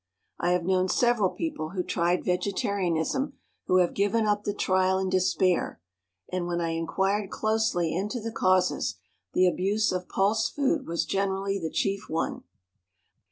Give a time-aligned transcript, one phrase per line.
[0.39, 3.33] I have known several people who tried vegetarianism
[3.67, 5.79] who have given up the trial in despair,
[6.31, 8.95] and, when I inquired closely into the causes,
[9.33, 12.43] the abuse of pulse food was generally the chief one.